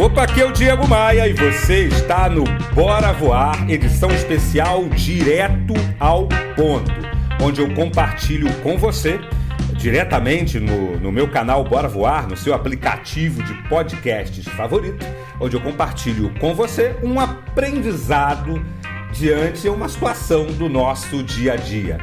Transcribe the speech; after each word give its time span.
Opa, 0.00 0.22
aqui 0.22 0.40
é 0.40 0.46
o 0.46 0.50
Diego 0.50 0.88
Maia 0.88 1.28
e 1.28 1.34
você 1.34 1.84
está 1.84 2.26
no 2.26 2.44
Bora 2.74 3.12
Voar, 3.12 3.70
edição 3.70 4.10
especial 4.10 4.88
direto 4.88 5.74
ao 5.98 6.26
ponto, 6.56 6.90
onde 7.42 7.60
eu 7.60 7.74
compartilho 7.74 8.50
com 8.62 8.78
você, 8.78 9.20
diretamente 9.74 10.58
no, 10.58 10.98
no 10.98 11.12
meu 11.12 11.28
canal 11.28 11.62
Bora 11.64 11.86
Voar, 11.86 12.26
no 12.26 12.34
seu 12.34 12.54
aplicativo 12.54 13.42
de 13.42 13.52
podcasts 13.68 14.48
favorito, 14.48 15.04
onde 15.38 15.54
eu 15.54 15.60
compartilho 15.60 16.32
com 16.40 16.54
você 16.54 16.96
um 17.02 17.20
aprendizado 17.20 18.64
diante 19.12 19.60
de 19.60 19.68
uma 19.68 19.86
situação 19.86 20.46
do 20.46 20.66
nosso 20.66 21.22
dia 21.22 21.52
a 21.52 21.56
dia. 21.56 21.98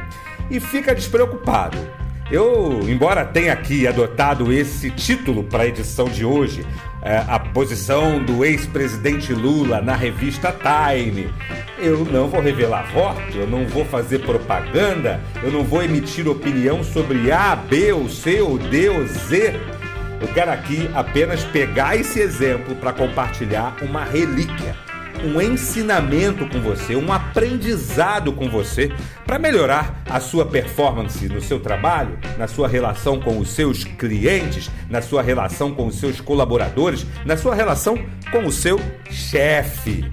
E 0.48 0.60
fica 0.60 0.94
despreocupado. 0.94 1.97
Eu, 2.30 2.80
embora 2.86 3.24
tenha 3.24 3.54
aqui 3.54 3.86
adotado 3.86 4.52
esse 4.52 4.90
título 4.90 5.44
para 5.44 5.62
a 5.62 5.66
edição 5.66 6.06
de 6.06 6.26
hoje, 6.26 6.66
é, 7.00 7.24
a 7.26 7.38
posição 7.38 8.22
do 8.22 8.44
ex-presidente 8.44 9.32
Lula 9.32 9.80
na 9.80 9.96
revista 9.96 10.52
Time. 10.52 11.32
Eu 11.78 12.04
não 12.04 12.28
vou 12.28 12.42
revelar 12.42 12.92
voto, 12.92 13.34
eu 13.34 13.46
não 13.46 13.66
vou 13.66 13.82
fazer 13.86 14.18
propaganda, 14.18 15.22
eu 15.42 15.50
não 15.50 15.64
vou 15.64 15.82
emitir 15.82 16.28
opinião 16.28 16.84
sobre 16.84 17.32
A, 17.32 17.56
B, 17.56 17.92
ou 17.92 18.10
C, 18.10 18.42
ou 18.42 18.58
D, 18.58 18.90
ou 18.90 19.06
Z. 19.06 19.54
Eu 20.20 20.28
quero 20.34 20.50
aqui 20.50 20.90
apenas 20.94 21.42
pegar 21.44 21.96
esse 21.96 22.20
exemplo 22.20 22.74
para 22.76 22.92
compartilhar 22.92 23.74
uma 23.80 24.04
relíquia 24.04 24.76
um 25.24 25.40
ensinamento 25.40 26.46
com 26.48 26.60
você, 26.60 26.94
um 26.96 27.12
aprendizado 27.12 28.32
com 28.32 28.48
você 28.48 28.92
para 29.26 29.38
melhorar 29.38 30.02
a 30.08 30.20
sua 30.20 30.46
performance 30.46 31.28
no 31.28 31.40
seu 31.40 31.60
trabalho, 31.60 32.18
na 32.36 32.46
sua 32.46 32.68
relação 32.68 33.20
com 33.20 33.38
os 33.38 33.50
seus 33.50 33.84
clientes, 33.84 34.70
na 34.88 35.02
sua 35.02 35.22
relação 35.22 35.74
com 35.74 35.86
os 35.86 35.96
seus 35.96 36.20
colaboradores, 36.20 37.06
na 37.24 37.36
sua 37.36 37.54
relação 37.54 37.98
com 38.30 38.46
o 38.46 38.52
seu 38.52 38.80
chefe. 39.10 40.04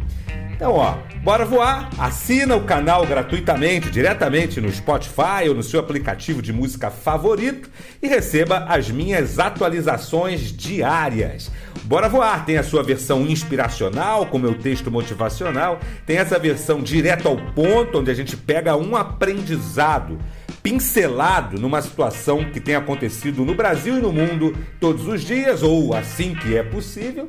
Então, 0.55 0.71
ó, 0.71 0.95
bora 1.22 1.44
voar? 1.44 1.89
Assina 1.99 2.55
o 2.55 2.63
canal 2.63 3.05
gratuitamente, 3.05 3.91
diretamente 3.91 4.61
no 4.61 4.72
Spotify 4.72 5.49
ou 5.49 5.53
no 5.53 5.61
seu 5.61 5.81
aplicativo 5.81 6.41
de 6.41 6.53
música 6.53 6.89
favorito 6.89 7.69
e 8.01 8.07
receba 8.07 8.59
as 8.69 8.89
minhas 8.89 9.38
atualizações 9.38 10.53
diárias. 10.55 11.51
Bora 11.86 12.09
voar. 12.09 12.45
Tem 12.45 12.58
a 12.58 12.64
sua 12.64 12.81
versão 12.81 13.22
inspiracional, 13.28 14.25
com 14.25 14.39
meu 14.39 14.55
texto 14.55 14.89
motivacional, 14.89 15.80
tem 16.05 16.17
essa 16.17 16.39
versão 16.39 16.81
direto 16.81 17.28
ao 17.28 17.38
ponto, 17.38 18.00
onde 18.00 18.09
a 18.09 18.14
gente 18.14 18.36
pega 18.36 18.75
um 18.75 18.95
aprendizado 18.95 20.17
pincelado 20.63 21.59
numa 21.59 21.80
situação 21.83 22.44
que 22.45 22.59
tem 22.59 22.73
acontecido 22.73 23.45
no 23.45 23.53
Brasil 23.53 24.00
e 24.00 24.02
no 24.02 24.11
mundo 24.11 24.58
todos 24.80 25.08
os 25.08 25.22
dias, 25.22 25.61
ou 25.61 25.94
assim 25.94 26.33
que 26.33 26.58
é 26.58 26.63
possível. 26.63 27.28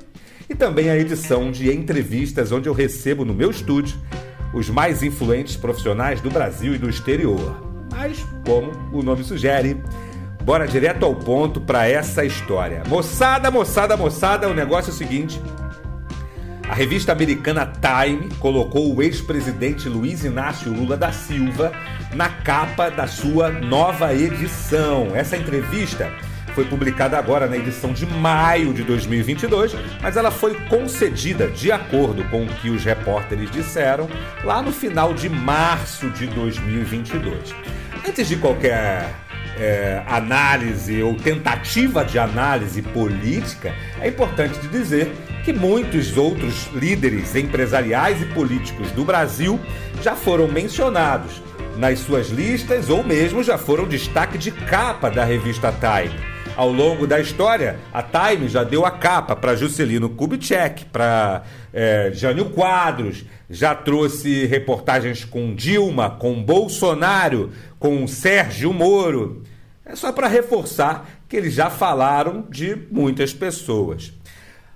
E 0.49 0.55
também 0.55 0.89
a 0.89 0.97
edição 0.97 1.51
de 1.51 1.71
entrevistas 1.71 2.51
onde 2.51 2.67
eu 2.67 2.73
recebo 2.73 3.27
no 3.27 3.35
meu 3.35 3.51
estúdio 3.51 4.01
os 4.55 4.71
mais 4.71 5.03
influentes 5.03 5.55
profissionais 5.55 6.23
do 6.23 6.31
Brasil 6.31 6.75
e 6.75 6.79
do 6.79 6.89
exterior. 6.89 7.63
Mas, 7.91 8.25
como 8.47 8.73
o 8.91 9.03
nome 9.03 9.23
sugere, 9.23 9.77
bora 10.47 10.65
direto 10.65 11.05
ao 11.05 11.13
ponto 11.13 11.61
para 11.61 11.89
essa 11.89 12.25
história. 12.25 12.85
Moçada, 12.87 13.51
moçada, 13.51 13.97
moçada, 13.97 14.49
o 14.49 14.55
negócio 14.55 14.91
é 14.91 14.95
o 14.95 14.97
seguinte. 14.97 15.43
A 16.69 16.73
revista 16.73 17.11
americana 17.11 17.67
Time 17.67 18.29
colocou 18.39 18.95
o 18.95 19.03
ex-presidente 19.03 19.89
Luiz 19.89 20.25
Inácio 20.25 20.73
Lula 20.73 20.97
da 20.97 21.11
Silva 21.11 21.73
na 22.15 22.29
capa 22.29 22.89
da 22.89 23.09
sua 23.09 23.51
nova 23.51 24.15
edição. 24.15 25.09
Essa 25.17 25.37
entrevista 25.37 26.13
foi 26.55 26.65
publicada 26.65 27.19
agora 27.19 27.49
na 27.49 27.57
edição 27.57 27.93
de 27.93 28.07
maio 28.07 28.73
de 28.73 28.85
2022, 28.85 29.75
mas 30.01 30.17
ela 30.17 30.31
foi 30.31 30.55
concedida, 30.69 31.49
de 31.49 31.73
acordo 31.73 32.23
com 32.31 32.45
o 32.45 32.47
que 32.47 32.71
os 32.71 32.85
repórteres 32.85 33.51
disseram, 33.51 34.09
lá 34.45 34.63
no 34.63 34.71
final 34.71 35.13
de 35.13 35.29
março 35.29 36.09
de 36.11 36.29
2022. 36.29 37.53
Antes 38.07 38.29
de 38.29 38.37
qualquer 38.37 39.26
é, 39.59 40.03
análise 40.07 41.03
ou 41.03 41.15
tentativa 41.15 42.05
de 42.05 42.19
análise 42.19 42.83
política, 42.83 43.75
é 44.01 44.09
importante 44.09 44.59
dizer 44.69 45.13
que 45.45 45.53
muitos 45.53 46.17
outros 46.17 46.69
líderes 46.75 47.35
empresariais 47.35 48.21
e 48.21 48.27
políticos 48.27 48.91
do 48.93 49.05
Brasil 49.05 49.61
já 50.03 50.15
foram 50.15 50.49
mencionados 50.49 51.46
nas 51.77 51.99
suas 52.01 52.29
listas 52.29 52.89
ou 52.89 53.05
mesmo 53.05 53.43
já 53.43 53.59
foram 53.59 53.87
destaque 53.87 54.39
de 54.39 54.51
capa 54.51 55.11
da 55.11 55.25
revista 55.25 55.73
Time. 55.73 56.19
Ao 56.57 56.73
longo 56.73 57.07
da 57.07 57.21
história, 57.21 57.79
a 57.93 58.03
Time 58.03 58.49
já 58.49 58.65
deu 58.65 58.87
a 58.87 58.91
capa 58.91 59.37
para 59.37 59.55
Juscelino 59.55 60.09
Kubitschek, 60.09 60.87
para 60.87 61.43
é, 61.73 62.11
Jânio 62.15 62.47
Quadros, 62.47 63.27
já 63.51 63.75
trouxe 63.75 64.47
reportagens 64.47 65.23
com 65.23 65.55
Dilma, 65.55 66.11
com 66.11 66.43
Bolsonaro, 66.43 67.53
com 67.79 68.07
Sérgio 68.07 68.73
Moro. 68.73 69.43
É 69.85 69.95
só 69.95 70.11
para 70.13 70.29
reforçar 70.29 71.07
que 71.29 71.37
eles 71.37 71.53
já 71.53 71.69
falaram 71.69 72.47
de 72.51 72.75
muitas 72.91 73.35
pessoas. 73.35 74.13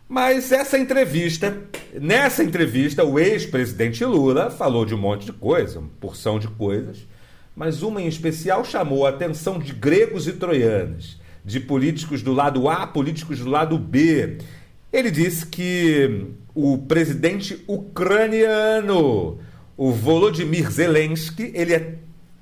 Mas 0.06 0.52
essa 0.52 0.78
entrevista, 0.78 1.56
nessa 1.98 2.44
entrevista, 2.44 3.04
o 3.04 3.18
ex-presidente 3.18 4.04
Lula 4.04 4.50
falou 4.50 4.84
de 4.84 4.94
um 4.94 4.98
monte 4.98 5.26
de 5.26 5.32
coisa, 5.32 5.78
uma 5.78 5.90
porção 6.00 6.38
de 6.38 6.48
coisas, 6.48 7.06
mas 7.54 7.82
uma 7.82 8.00
em 8.00 8.06
especial 8.06 8.64
chamou 8.64 9.06
a 9.06 9.10
atenção 9.10 9.58
de 9.58 9.72
gregos 9.72 10.28
e 10.28 10.32
troianos 10.32 11.20
de 11.44 11.58
políticos 11.58 12.22
do 12.22 12.32
lado 12.32 12.68
A, 12.68 12.86
políticos 12.86 13.38
do 13.38 13.48
lado 13.48 13.78
B. 13.78 14.38
Ele 14.92 15.10
disse 15.10 15.46
que 15.46 16.26
o 16.54 16.78
presidente 16.78 17.62
ucraniano, 17.66 19.38
o 19.76 19.92
Volodymyr 19.92 20.70
Zelensky, 20.70 21.50
ele 21.54 21.74
é 21.74 21.94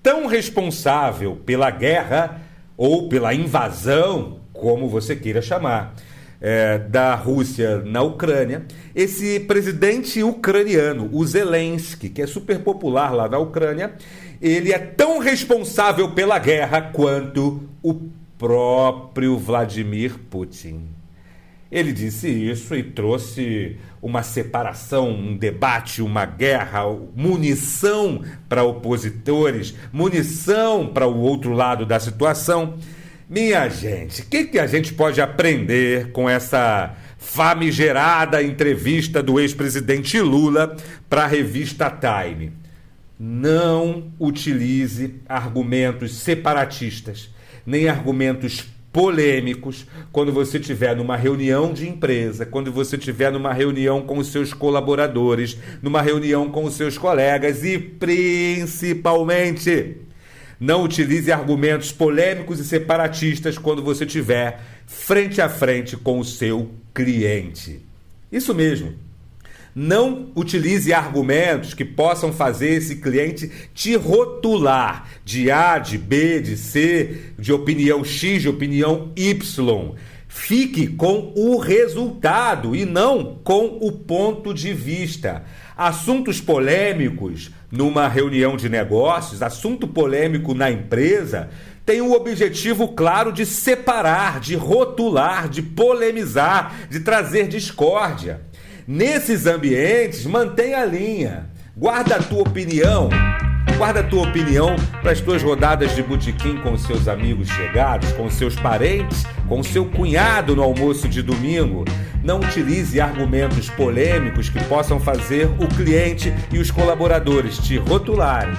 tão 0.03 0.27
responsável 0.27 1.37
pela 1.45 1.71
guerra 1.71 2.41
ou 2.77 3.09
pela 3.09 3.35
invasão, 3.35 4.41
como 4.53 4.89
você 4.89 5.15
queira 5.15 5.43
chamar, 5.43 5.95
é, 6.41 6.79
da 6.79 7.15
Rússia 7.15 7.79
na 7.79 8.03
Ucrânia. 8.03 8.65
Esse 8.95 9.41
presidente 9.41 10.23
ucraniano, 10.23 11.09
o 11.13 11.27
Zelensky, 11.27 12.09
que 12.09 12.23
é 12.23 12.27
super 12.27 12.61
popular 12.61 13.13
lá 13.13 13.29
na 13.29 13.39
Ucrânia, 13.39 13.95
ele 14.41 14.73
é 14.73 14.79
tão 14.79 15.19
responsável 15.19 16.13
pela 16.13 16.39
guerra 16.39 16.81
quanto 16.81 17.63
o 17.83 17.95
próprio 18.39 19.37
Vladimir 19.37 20.17
Putin. 20.31 20.99
Ele 21.71 21.93
disse 21.93 22.29
isso 22.29 22.75
e 22.75 22.83
trouxe 22.83 23.77
uma 24.01 24.23
separação, 24.23 25.11
um 25.11 25.37
debate, 25.37 26.01
uma 26.01 26.25
guerra, 26.25 26.85
munição 27.15 28.23
para 28.49 28.63
opositores, 28.63 29.75
munição 29.93 30.87
para 30.87 31.07
o 31.07 31.21
outro 31.21 31.53
lado 31.53 31.85
da 31.85 32.01
situação. 32.01 32.79
Minha 33.31 33.69
gente, 33.69 34.23
o 34.23 34.25
que, 34.25 34.45
que 34.45 34.59
a 34.59 34.67
gente 34.67 34.95
pode 34.95 35.21
aprender 35.21 36.13
com 36.13 36.31
essa 36.31 36.97
famigerada 37.19 38.43
entrevista 38.43 39.23
do 39.23 39.39
ex-presidente 39.39 40.19
Lula 40.19 40.75
para 41.11 41.25
a 41.25 41.27
revista 41.27 41.91
Time? 41.91 42.55
Não 43.21 44.11
utilize 44.19 45.17
argumentos 45.29 46.15
separatistas 46.15 47.29
nem 47.67 47.87
argumentos 47.87 48.67
polêmicos 48.91 49.87
quando 50.11 50.33
você 50.33 50.57
estiver 50.57 50.97
numa 50.97 51.17
reunião 51.17 51.75
de 51.75 51.87
empresa, 51.87 52.47
quando 52.47 52.73
você 52.73 52.97
estiver 52.97 53.31
numa 53.31 53.53
reunião 53.53 54.01
com 54.01 54.17
os 54.17 54.29
seus 54.29 54.55
colaboradores, 54.55 55.59
numa 55.83 56.01
reunião 56.01 56.51
com 56.51 56.65
os 56.65 56.73
seus 56.73 56.97
colegas 56.97 57.63
e 57.63 57.79
principalmente 57.79 60.08
não 60.61 60.83
utilize 60.83 61.31
argumentos 61.31 61.93
polêmicos 61.93 62.59
e 62.59 62.65
separatistas 62.65 63.57
quando 63.57 63.83
você 63.83 64.05
estiver 64.05 64.61
frente 64.87 65.41
a 65.41 65.49
frente 65.49 65.97
com 65.97 66.19
o 66.19 66.25
seu 66.25 66.71
cliente. 66.93 67.81
Isso 68.31 68.55
mesmo. 68.55 68.95
Não 69.75 70.33
utilize 70.35 70.93
argumentos 70.93 71.73
que 71.73 71.85
possam 71.85 72.33
fazer 72.33 72.71
esse 72.71 72.97
cliente 72.97 73.51
te 73.73 73.95
rotular 73.95 75.09
de 75.25 75.51
A, 75.51 75.79
de 75.79 75.97
B, 75.97 76.41
de 76.41 76.57
C, 76.57 77.33
de 77.39 77.53
opinião 77.53 78.03
X, 78.03 78.43
de 78.43 78.49
opinião 78.49 79.13
Y. 79.15 79.95
Fique 80.29 80.87
com 80.87 81.33
o 81.35 81.57
resultado 81.57 82.77
e 82.77 82.85
não 82.85 83.41
com 83.43 83.79
o 83.81 83.91
ponto 83.91 84.53
de 84.53 84.75
vista. 84.75 85.43
Assuntos 85.75 86.39
polêmicos 86.39 87.51
numa 87.71 88.07
reunião 88.07 88.55
de 88.55 88.69
negócios, 88.69 89.43
assunto 89.43 89.89
polêmico 89.89 90.53
na 90.53 90.71
empresa, 90.71 91.49
tem 91.85 92.03
o 92.03 92.13
objetivo 92.13 92.89
claro 92.89 93.33
de 93.33 93.47
separar, 93.47 94.39
de 94.39 94.55
rotular, 94.55 95.49
de 95.49 95.63
polemizar, 95.63 96.75
de 96.91 97.01
trazer 97.01 97.49
discórdia. 97.49 98.43
Nesses 98.87 99.47
ambientes, 99.47 100.27
mantenha 100.27 100.81
a 100.81 100.85
linha. 100.85 101.51
Guarda 101.75 102.17
a 102.17 102.23
tua 102.23 102.43
opinião 102.43 103.09
Guarda 103.79 104.01
a 104.01 104.03
tua 104.03 104.29
opinião 104.29 104.75
para 105.01 105.13
as 105.13 105.21
tuas 105.21 105.41
rodadas 105.41 105.95
de 105.95 106.03
botequim 106.03 106.57
com 106.57 106.77
seus 106.77 107.07
amigos 107.07 107.49
chegados, 107.49 108.11
com 108.15 108.29
seus 108.29 108.57
parentes, 108.57 109.25
com 109.47 109.63
seu 109.63 109.85
cunhado 109.85 110.57
no 110.57 110.65
almoço 110.65 111.09
de 111.09 111.23
domingo. 111.23 111.85
Não 112.21 112.41
utilize 112.41 113.01
argumentos 113.01 113.71
polêmicos 113.71 114.49
que 114.49 114.63
possam 114.65 114.99
fazer 114.99 115.47
o 115.61 115.69
cliente 115.69 116.35
e 116.53 116.59
os 116.59 116.73
colaboradores 116.73 117.57
te 117.59 117.77
rotularem. 117.77 118.53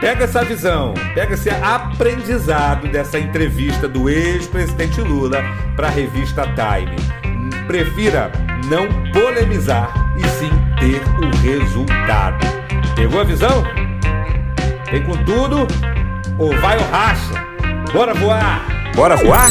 Pega 0.00 0.24
essa 0.24 0.42
visão, 0.42 0.94
pega 1.14 1.34
esse 1.34 1.50
aprendizado 1.50 2.88
dessa 2.88 3.18
entrevista 3.18 3.86
do 3.86 4.08
ex-presidente 4.08 4.98
Lula 5.02 5.42
para 5.76 5.88
a 5.88 5.90
revista 5.90 6.44
Time. 6.54 6.96
Prefira 7.66 8.32
não 8.70 8.88
polemizar 9.12 9.92
e 10.16 10.26
sim 10.26 10.50
ter 10.80 11.02
o 11.22 11.36
resultado. 11.42 12.46
Pegou 12.94 13.20
a 13.20 13.24
visão? 13.24 13.62
Vem 14.90 15.02
com 15.02 15.16
tudo 15.24 15.66
ou 16.38 16.56
vai 16.60 16.76
o 16.78 16.90
racha? 16.90 17.34
Bora 17.92 18.14
voar! 18.14 18.92
Bora 18.94 19.16
voar? 19.16 19.50